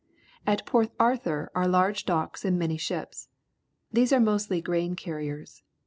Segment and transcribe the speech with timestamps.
[0.47, 3.29] At Port Arthur are large docks and many ships.
[3.93, 5.61] These are mostly grain carriers.